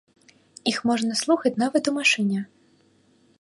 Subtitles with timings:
[0.71, 2.41] Іх можна слухаць нават у машыне.